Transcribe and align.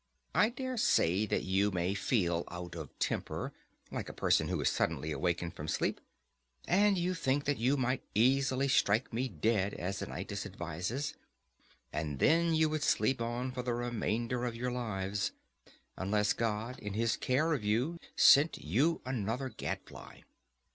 I 0.33 0.49
dare 0.49 0.77
say 0.77 1.27
that 1.27 1.43
you 1.43 1.69
may 1.69 1.93
feel 1.93 2.43
out 2.49 2.73
of 2.73 2.89
temper 2.97 3.53
(like 3.91 4.09
a 4.09 4.13
person 4.13 4.47
who 4.47 4.59
is 4.61 4.67
suddenly 4.69 5.11
awakened 5.11 5.53
from 5.53 5.67
sleep), 5.67 6.01
and 6.67 6.97
you 6.97 7.13
think 7.13 7.45
that 7.45 7.59
you 7.59 7.77
might 7.77 8.01
easily 8.15 8.67
strike 8.67 9.13
me 9.13 9.29
dead 9.29 9.75
as 9.75 10.01
Anytus 10.01 10.43
advises, 10.43 11.13
and 11.93 12.17
then 12.17 12.55
you 12.55 12.67
would 12.67 12.81
sleep 12.81 13.21
on 13.21 13.51
for 13.51 13.61
the 13.61 13.75
remainder 13.75 14.43
of 14.43 14.55
your 14.55 14.71
lives, 14.71 15.33
unless 15.95 16.33
God 16.33 16.79
in 16.79 16.95
his 16.95 17.15
care 17.15 17.53
of 17.53 17.63
you 17.63 17.99
sent 18.15 18.57
you 18.57 19.01
another 19.05 19.49
gadfly. 19.49 20.21